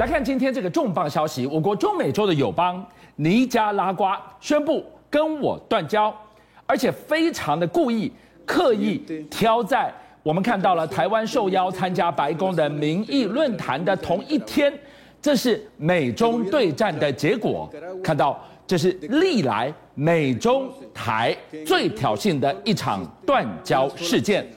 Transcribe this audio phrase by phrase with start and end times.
[0.00, 2.82] 来看今天这个重磅消息，我国中美洲的友邦
[3.16, 6.10] 尼加拉瓜宣布跟我断交，
[6.64, 8.10] 而且非常的故意
[8.46, 8.96] 刻意
[9.30, 9.92] 挑在
[10.22, 14.72] 我们看到了台湾受邀参加白宫的民意论坛的同一天，
[15.20, 17.70] 这是美中对战的结果。
[18.02, 21.36] 看到这是历来美中台
[21.66, 24.50] 最挑衅的一场断交事件，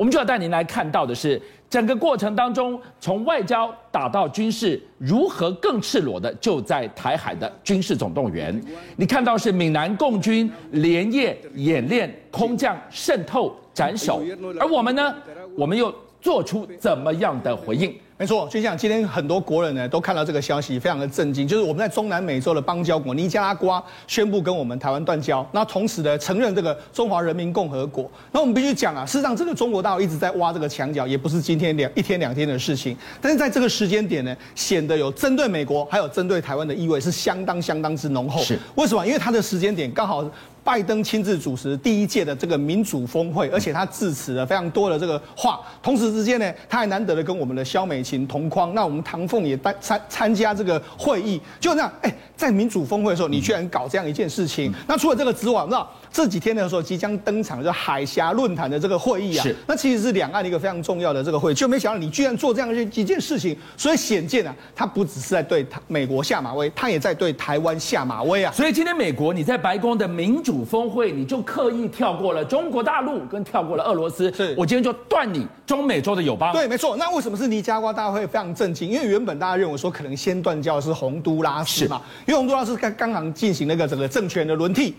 [0.00, 1.38] 我们就要带您来看到的是。
[1.68, 8.60] 整个过程当中，从外交打到军事，如何更赤裸的就在台海的军事总动员。
[8.96, 14.20] 你看到是闽南共军连夜演练空降渗透斩首，
[14.58, 15.14] 而我们呢，
[15.56, 17.94] 我们又做出怎么样的回应？
[18.20, 21.48] 没错，就像今天很多国人呢都看到这个消息，非常的震惊。
[21.48, 28.10] 就是我们在中南美洲的邦交国尼加拉瓜宣布跟我们台湾断交，那同时呢承认这个中华人民共和国。
[28.30, 32.94] 那我们必须讲啊，事实上这个中国大陆一直在挖这个墙角，也不是今天两一天两天的事情。
[33.22, 38.42] 但是在这个时间点呢，显得有针对美国还有针对台湾的意味是相当相当之浓厚。
[38.42, 39.06] 是为什么？
[39.06, 40.22] 因为它的时间点刚好。
[40.62, 45.58] 拜登亲自主持第一届的这个民主峰会，而且他致辞了非常多的这个话。
[45.82, 48.74] 同时之间呢，他还难得的跟我们的肖美琴同框。
[48.74, 54.72] 那我们唐凤也参参参加这个会议，就这样，哎，在民主峰会的时候，你居然搞这样一件事情。
[54.88, 63.56] 那除了这个之外，那这几天的时候即将登场就海峡论坛的这个会议啊，是那其实是两岸的一个非常重要的这个会，就没想到你居然做这样一件事情。
[63.76, 68.50] 所以显见啊，他不只是在对美国下马威，他也在对台湾下马威啊。
[68.52, 74.32] 所以今天美国你在白宫的民主峰会，你就刻意跳过了中国大陆，跟跳过了俄罗斯。
[74.32, 76.52] 是我今天就断你中美洲的友邦。
[76.52, 76.96] 对，没错。
[76.96, 77.90] 那为什么是尼加瓜？
[77.92, 84.94] 大家会非常震惊，因为原本大家认为说可能先断交的是洪都拉斯嘛，因为洪都拉斯刚刚刚进行那个整个政权的轮替。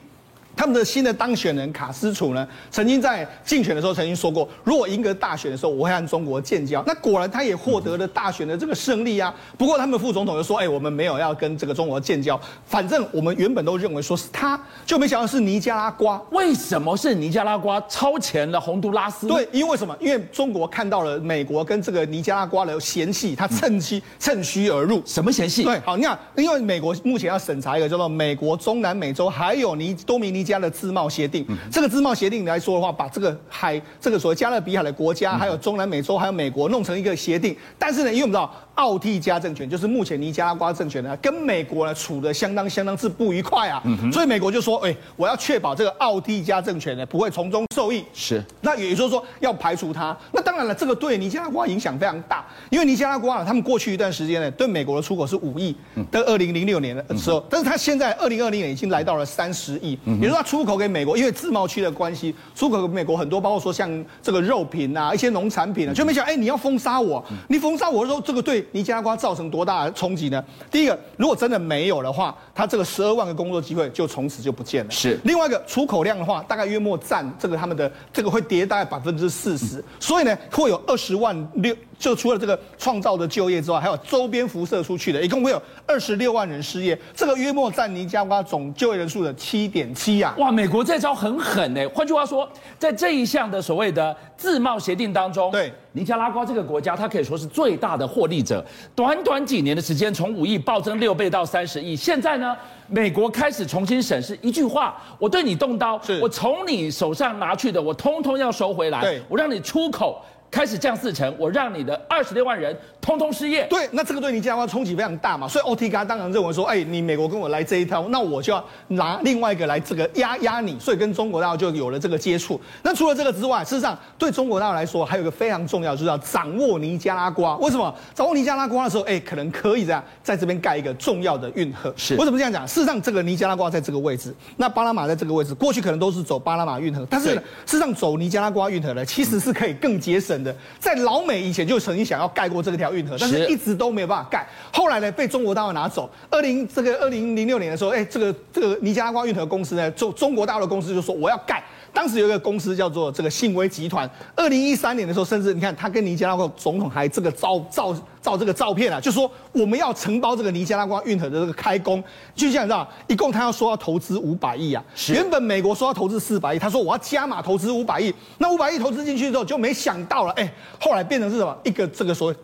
[0.55, 6.83] 他们的新的当选人卡斯楚呢，曾经在竞选的时候曾经说过，如果赢得大选的时候，我会和中国建交。
[6.85, 9.33] 那果然他也获得了大选的这个胜利啊。
[9.57, 16.21] 不过他们副总统又说，哎，我们没有要跟这个中国建交，反正我们原本都认为说是他，就没想到是尼加拉瓜。
[16.31, 19.27] 为什么是尼加拉瓜超前了洪都拉斯？
[19.27, 19.95] 对，因为什么？
[20.01, 25.01] 因为中国看到了美国跟这个尼加拉瓜的嫌隙，他趁机趁虚而入。
[25.05, 25.63] 什么嫌隙？
[25.63, 30.40] 对，好，你看，因为美国目前要审查一个叫做美国中南美洲还有尼多米尼。
[30.43, 37.55] 加的自贸协定，这个自贸协定来说的话，把这个海，这个所谓加勒比海的国家，还有中南美洲，还有美国，弄成一个协定。
[37.77, 38.51] 但是呢，因为我们知道。
[38.75, 48.03] 奥蒂加政权就是目前尼加拉瓜政权呢，跟美国呢处的相当相当之不愉快啊，所以美国就说，哎，我要确保这个奥蒂加政权呢不会从中受益。
[48.11, 50.17] 是，那也就是说要排除它。
[50.31, 55.75] 那当然了，这个对尼加拉瓜影响非常大，因为尼加拉瓜啊，他们过去一段时间呢对美国的出口是五亿，
[56.09, 70.41] 在二零零六年的时候，但是他现在二零二零年已经来到了三十亿，也就是说他出口给美国，因为自贸区的关系，出口给美国很多，包括说像这个肉品啊，一些农产品啊，就没想，哎，你要封杀我，你封杀我的时候，这个对尼加拉瓜造成多大的冲击呢？
[70.71, 74.91] 第一个，如果真的没有的话，它这个十二万个工作机会就从此就不见了。
[74.91, 75.19] 是。
[75.25, 81.75] 另外一个出口量的话，大概约莫占这个他们的这个会跌大概百分之四十，所以呢，会有二十万六。
[81.99, 90.33] 就除了这个创造的就业之外，还有周边辐射出去的，一共会有二十六万人失业，这个约莫占尼加拉瓜总就业人数的七点七啊！
[90.37, 91.87] 哇，美国这招很狠呢！
[91.93, 98.65] 换句话说，在这一项的所谓的自贸协定当中，对尼加拉瓜这个国家，它可以说是最大的获利者。
[98.95, 102.55] 短短几年的时间，从五亿暴增六倍到三十亿，现在呢，
[102.87, 110.21] 美国开始重新审视，一句话，我对你动刀，我从你手上拿去的，我通通要收回来，对我让你出口。
[110.49, 113.65] 开始降四成，我让你的二十六万人通通失业。
[113.65, 122.61] 对，那这个对尼加拉瓜冲击非常大嘛，所以 OTK 当然认为说，哎，你美国跟我来这一套，那我就要拿另外一个来这个压压你，所以跟中国大陆就有了这个接触。
[122.83, 127.55] 那除了这个之外，事实上对中国大陆来说，还有一个非常重要，就是要掌握尼加拉瓜。
[127.57, 131.91] 为什么掌握尼加拉瓜的时候，哎，可能可以这样在这边盖一个重要的运河？
[131.97, 132.15] 是。
[132.17, 132.67] 为什么这样讲？
[132.67, 141.21] 事实上，这个尼加拉瓜在这个位置，那巴拿马在这个位置，过去可能都是走巴拿马运河，但是呢，事实上走尼加拉瓜运河呢，其实是可以更节省的，在老。
[141.21, 144.47] 美以前就曾经想要盖过这条运河，但是一直都没有办法盖。
[144.73, 146.09] 后来呢，被中国大陆拿走。
[146.29, 151.63] 二零这个二零零六年的时候，哎，这个这个尼加拉瓜运河公司呢，中中国大陆的公司就说我要盖。
[151.93, 154.09] 当时有一个公司叫做这个信威集团。
[154.33, 162.01] 二零一三年的时候，甚至你看他跟尼加拉瓜总统还这个照照照这个照片啊，就说我们要承包这个尼加拉瓜运河的这个开工。
[162.33, 164.81] 就这样，你知道，一共他要说要投资五百亿啊。
[165.09, 168.13] 原本美国说要投资四百亿，他说我要加码投资五百亿。
[168.37, 170.49] 那五百亿投资进去之后，就没想到了，哎，
[170.79, 171.53] 后来变成是什么？
[171.65, 172.35] 一个这个所谓。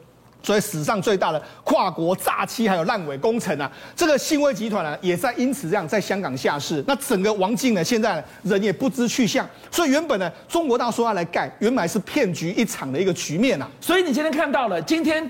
[0.43, 6.83] 所以史上最大的跨国诈欺还有烂尾工程啊，这个信威集团呢，也在因此这样在香港下市。
[6.87, 9.47] 那整个王静呢，现在人也不知去向。
[9.69, 13.67] 所以原本呢，中国大陆说要来盖，原来是骗局一场的一个局面啊。
[13.81, 15.29] 所以你今天看到了，今天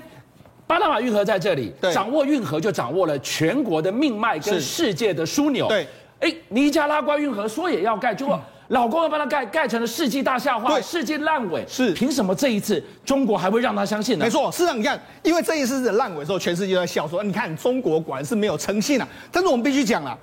[0.68, 5.68] 巴拿马运河在这里，掌握运河就掌握了全国的命脉跟世界的枢纽。
[5.68, 5.88] 对，
[6.20, 11.66] 哎，尼加拉瓜运河说也要盖，结果、嗯、老公要帮他盖，盖成了世纪大笑话，对世纪烂尾。
[11.68, 14.26] 是，凭什么这一次中国还会让他相信呢？
[14.26, 19.08] 没错，事实上你看，因为这一次是烂尾之后，全世界都在笑说，你看中国果然是没有诚信啊。
[19.32, 20.18] 但是我们必须讲了。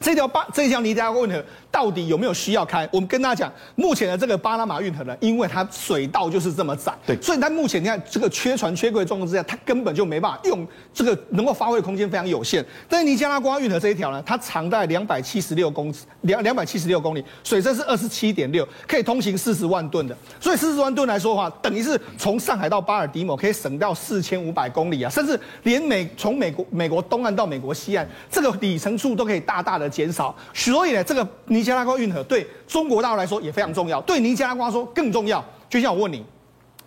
[0.00, 2.88] 这条巴这条尼加拉瓜运河到底有没有需要开？
[2.92, 12.64] 我们跟大家讲，目前的这个巴拿马运河呢，因为它水道就是这么窄，对，所以它目前你看这个缺船缺柜的状况之下，它根本就没办法用这个能够发挥的空间非常有限。
[12.88, 20.16] 但是尼加拉瓜运河这一条呢，它长大概两百七十六公尺，两两百七十六公里，水深是二十七点六，可以通行四十万吨的。
[20.40, 29.87] 所以四十万吨来说的话，等于是从上海到巴尔的摩可以省掉四千五百公里啊，甚至连美从美国美国东岸到美国西岸这个里程数都可以大大的。
[29.88, 35.44] 减少，所以呢，这个尼加拉瓜运河对中国大陆来说也非常重要，对尼加拉瓜说更重要。
[35.68, 36.24] 就像我问你，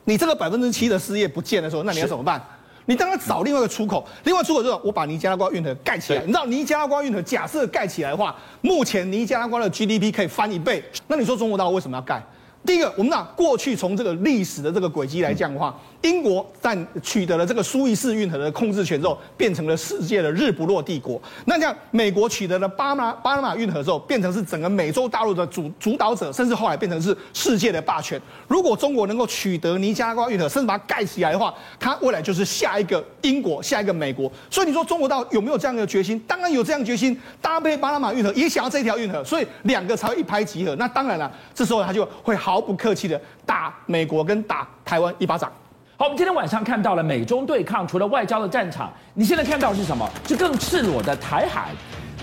[0.05, 2.41] 你这个百分之七的失业不见的时候，那你要怎么办？
[2.85, 6.21] 你当然找另外一个出口，另外出口就是我把尼加拉瓜运河盖起来。
[6.21, 10.83] 你知道尼加拉瓜运河假设盖起来的话，目前尼加拉瓜的 GDP 可以翻一倍。
[11.07, 12.21] 那你说中国大陆为什么要盖？
[12.65, 15.75] 第一个，我们讲过去从这个历史的这个轨迹来讲的话。
[16.01, 21.21] 英国在取得了这个苏伊士运河的控制权之后，变成了世界的日不落帝国。
[21.45, 28.19] 那这样，美国取得了巴拿巴拿马运河之后，变成是整个美洲大陆的主主导者，甚至后来变成是世界的霸权。
[28.47, 34.31] 如果中国能够取得尼加拉瓜运河，甚至把它盖起来的话，它未来就是下一个英国，下一个美国。
[34.49, 36.19] 所以你说中国到有没有这样的决心？
[36.27, 40.75] 当然有这样决心，搭配巴拿马运河也想要这条运河，所以两个才会一拍即合。
[40.77, 45.49] 那当然了，这时候他就会好毫不客气的打美国跟打台湾一巴掌。
[45.95, 50.05] 好，我们今天晚上看到了美中对抗，除了外交的战场，你现在看到的是什么？
[50.27, 51.69] 是更赤裸的台海。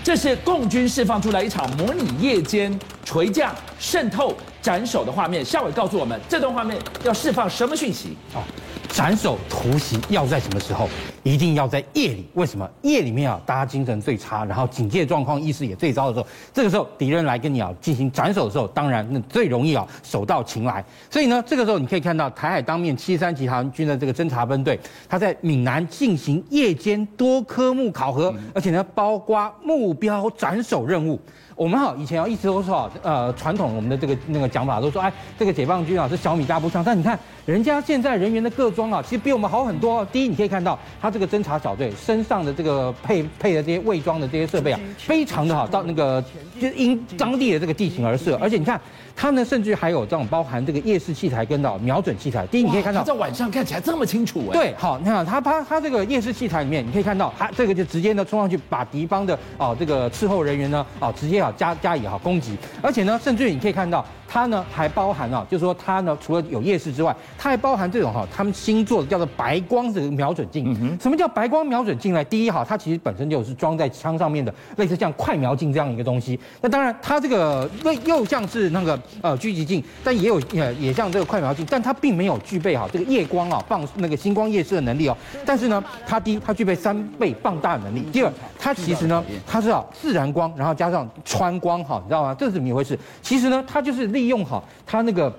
[0.03, 5.43] 这是共军释放出来一场模拟夜间垂降、渗透、斩首的画面。
[5.43, 8.15] 夏伟告诉我们，这段画面要释放什么讯息？
[8.35, 8.43] 哦。
[8.89, 10.89] 斩首突袭要在什么时候？
[11.23, 12.27] 一定要在夜里。
[12.33, 12.69] 为什么？
[12.81, 20.83] 夜里面啊，大家精神最差，然后警戒状况意识也最糟的时候，这个时候敌人来跟你啊进行斩首的时候，当然那最容易啊手到擒来。
[21.09, 31.19] 所以呢，这个时候你可以看到台海当面七三集团军的这个侦察分队，他在闽南进行夜间多科目考核，而且呢，包括目标斩首任务。
[31.59, 40.05] 我们哈以前啊一直都说呃传统我们的这个那个讲法都说哎这个解放军啊是小米加步枪，但你看人家现在人员的各装啊其实比我们好很多。
[40.05, 46.23] 第一你可以看到他这个侦察小队身上的这个配配的这些伪装的这些设备啊，非常的好，到那个
[46.61, 48.79] 就是因当地的这个地形而设，而且你看。
[49.21, 52.47] 它呢，甚至还有这种包含这个夜视器材跟到瞄准器材。
[52.47, 54.53] 第一，你可以看到在晚上看起来这么清楚哎。
[54.53, 64.05] 对，好，你看它它它这个夜视器材里面，你可以看到它这个就直接呢冲上去把敌方的哦这个伺候人员呢哦直接啊加加以哈攻击，而且呢，甚至于你可以看到。
[64.31, 70.71] 它呢还包含啊，就是说它呢除了有夜视之外，它还包含这种哈，他们新做的叫做白光的瞄准镜。
[70.71, 70.99] 嗯哼。
[71.01, 72.23] 什么叫白光瞄准镜呢？
[72.25, 76.39] 第一哈，它其实本身就是装在枪上面的，类似像快瞄镜这样一个东西。
[76.61, 85.17] 那当然，它这个又又像是那个呃狙击镜，但也有也也像这个快瞄镜，但它并没有具备哈这个夜光啊放那个星光夜视的能力哦。
[85.43, 88.01] 但是呢，它第一它具备三倍放大的能力。
[88.11, 92.35] 第二，它其实呢它是啊自然光，然后加上穿光哈，你知道吗？
[92.37, 92.95] 这是怎么一回事？
[93.23, 94.18] 其实呢，它就是。
[94.19, 95.33] 利用好他那个。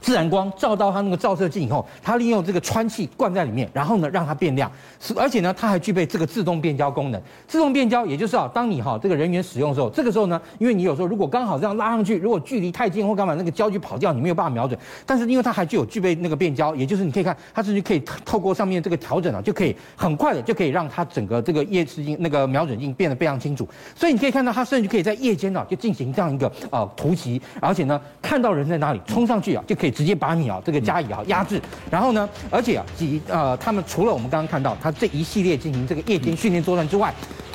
[0.00, 7.20] 自然光照到它那个照射镜以后，它利用这个穿气灌在里面，然后呢让它变亮，是而且呢它还具备这个自动变焦功能。
[7.46, 14.78] 自动变焦也就是啊，当你哈这个人员使用的时候，这个时候呢，因为你有时候如果刚好这样拉上去，如果距离太近或干嘛，那个焦距跑掉，你没有办法瞄准。
[15.04, 23.68] 但是因为它还具有具备那个变焦，也就是你可以看它甚至可以透过上面这个调整啊，就可以很快的就可以让它整个这个夜视镜那个瞄准镜变得非常清楚。
[23.94, 37.12] 所以你可以看到它甚至可以在夜间啊就进行这样一个呃突袭，而且呢看到人在哪里冲上去啊就可以直接把你啊，这个加以啊压制，然后呢，而且啊，几呃，他们除了我们刚刚看到他这一系列进行这个夜间训练作战之外，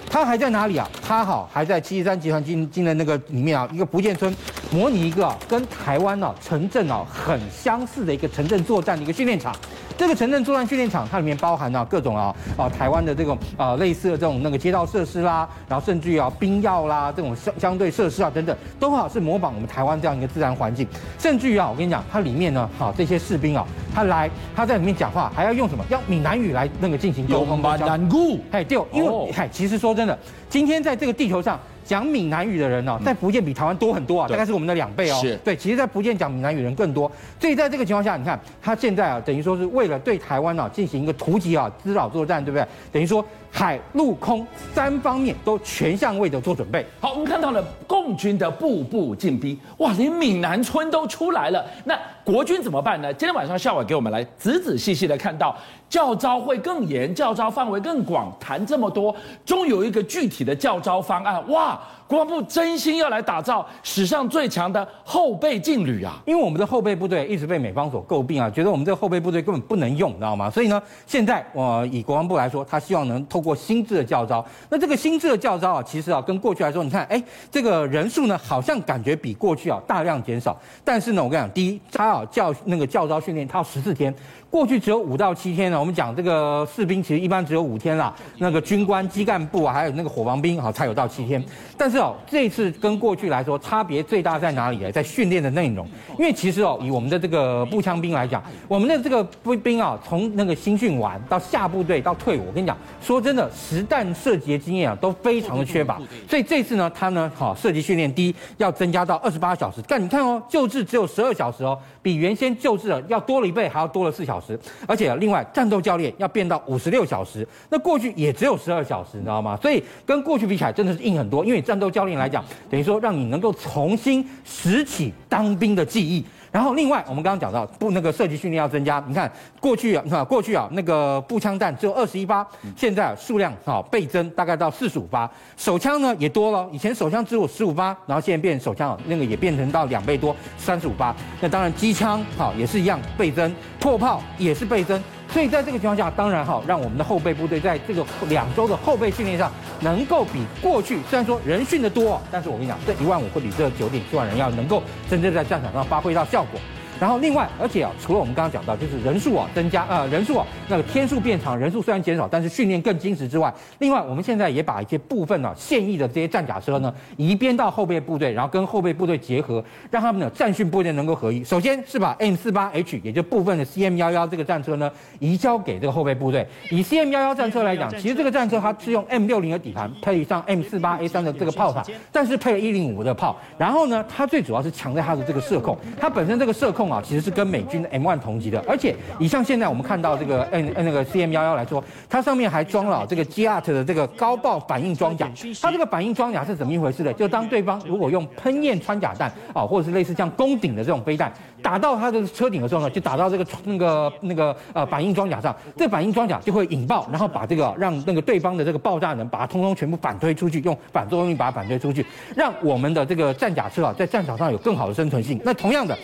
[0.10, 0.88] 他还在哪里啊？
[1.02, 4.36] 他好还在七十三集团军进的那个里面啊，一个福建村
[4.72, 9.56] 模拟一个跟台湾啊城镇啊很相似的一个城镇作战的一个训练场。
[9.98, 20.88] 这个城镇作战训练场，它里面包含了各种啊啊台湾的这种啊类似的这种那个街道设施啦，然后甚至于啊兵药啦这种相相对设施啊等等，都好是模仿我们台湾这样一个自然环境。
[21.20, 25.84] 甚至于啊，我跟你讲，它里面呢，哈这些士兵啊，他来他在里面讲话，还要用什么？
[25.90, 27.60] 要闽南语来那个进行沟通。
[27.60, 28.40] 闽南语。
[28.52, 30.18] 哎，对，因为哎，其实说真的，
[30.50, 31.60] 今天在这个地球上。
[31.86, 35.20] 讲闽南语的人呢、哦，在福建比台湾多很多啊，大概是我们的两倍哦。
[35.22, 37.12] 是，对，其实，在福建讲闽南语人更多。
[37.38, 42.66] 所以，在这个情况下，你看他现在啊，等于说是为了对台湾啊进行一个突击啊、滋扰作战，对不对？
[42.90, 43.24] 等于说
[43.56, 46.84] 海陆空三方面都全向位的做准备。
[47.00, 51.64] 好，我们看到了共军的步步进逼，哇，连闽南村都出来了。
[51.86, 53.14] 那国军怎么办呢？
[53.14, 55.56] 今天晚上校委给我们来仔仔细细的看到
[55.88, 61.48] 教招会更严，教招范围更广，谈这么多，终有一个具体的教招方案。
[61.50, 61.80] 哇！
[62.14, 66.22] 国防部真心要来打造史上最强的后备劲旅啊！
[66.28, 70.48] 因为我们的后备部队一直被美方所诟病啊，觉得我们这个后备部队根本不能用，你知道吗？
[70.48, 74.46] 所以呢，现在我、以国防部来说，他希望能透过新制的教招。
[74.70, 80.56] 那这个新制的教招啊，其实啊，跟过去来说，你看，哎，这个人数呢，好像感觉比过去啊大量减少。
[80.84, 84.14] 但是呢，我跟你讲，第一，他啊教那个教招训练，他要十四天。
[84.52, 91.44] 过去只有五到七天呢，我们讲这个士兵其实一般只有五天啦，那个军官、机干部啊，还有那个火防兵啊，才有到七天。
[91.76, 94.92] 但是哦，这次跟过去来说，差别最大在哪里呢？
[94.92, 95.88] 在训练的内容。
[96.20, 106.00] 因为其实哦，以我们的这个步枪兵来讲，我们的这个步兵啊，从那个新训完到下部队到退伍，我跟你讲，说真的，实弹射击的经验啊，都非常的缺乏。
[106.30, 109.82] 所以这次呢，他呢，好射击训练，第一要增加到二十八小时。
[109.88, 114.60] 但你看哦，救治只有十二小时哦，比原先救治的要多了一倍，还要多了四小时。
[114.88, 119.58] 而且另外，战斗教练要变到五十六小时，那过去也只有十二小时，你知道吗？
[119.62, 121.46] 所以跟过去比起来，真的是硬很多。
[121.46, 126.24] 因为战斗教练来讲，等于说让你能够重新拾起当兵的记忆。
[126.54, 129.04] 然后另外，我们刚刚讲到步那个射击训练要增加。
[129.08, 129.30] 你看
[129.60, 132.46] 过去啊，你看过去啊那个步枪弹只有二十一发，
[132.78, 135.28] 现在数量啊倍增，大概到四十五发。
[135.58, 141.16] 手枪呢也多了，以前手枪只有十五发，然后现在变手枪那个也变成到两倍多，三十五发。
[141.42, 145.02] 那当然机枪好也是一样倍增，迫炮也是倍增。
[145.30, 156.83] 所以在这个情况下，当然哈，让我们的后备部队在这个两周的后备训练上，能够比过去虽然说人训的多，但是我跟你讲，这一万五会比这九点七万人要能够真正在战场上发挥到效果。
[157.04, 171.44] 然后另外，而且啊，除了我们刚刚讲到，就是人数啊增加，呃，人数啊那个天数变长，人数虽然减少，但是训练更精实之外，另外我们现在也把一些部分啊现役的这些战甲车呢移编到后备部队，然后跟后备部队结合，让他们的战训部队能够合一。
[171.44, 176.48] 首先是把 M 四八 H，也就部分的 CM 幺幺这个战车呢移交给这个后备部队。
[176.72, 181.84] 以 CM 幺幺战车来讲，其实这个战车它是用 M 六零的底盘配上 M 四八 A 三的这个炮塔，
[182.14, 183.38] 但是配了一零五的炮。
[183.58, 186.93] 然后呢，它最主要是强在它的这个射控，它本身这个射控。
[186.94, 195.28] 啊，其实是跟美军的 M1 同级的，而且以像现在我们看到这个 N 那个 CM11 来说，它上面还装了这个 GART 的这个高爆反应装甲。
[195.62, 197.12] 它这个反应装甲是怎么一回事呢？
[197.14, 215.40] 就当对方如果用喷焰穿甲弹啊，或者是类似像攻顶的这种飞弹打到它的车顶的时候呢，就打到这个那个那个呃反应装甲上，这反应装甲就会引爆，然后把这个让那个对方的这个爆炸能把它通通全部反推出去，用反作用力把它反推出去，让我们的这个战甲车啊在战场上有更好的生存性。
[215.44, 215.98] 那同样的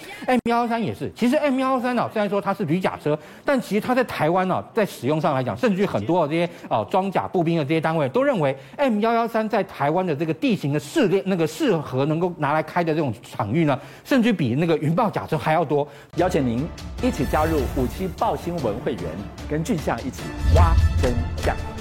[0.82, 15.88] 也是，其实 M 幺幺三呢，虽然说它是铝甲车，但其实它在台湾呢，在使用上来讲，甚至于很多的这些呃装甲步兵的这些单位都认为 M 幺幺三在台湾的这个地形的试练那个适合能够拿来开的这种场域呢，甚至比那个云豹甲车还要多。
[16.16, 16.68] 邀请您
[17.02, 19.04] 一起加入五七报新闻会员，
[19.50, 20.24] 跟俊相一起
[20.56, 21.79] 挖真相。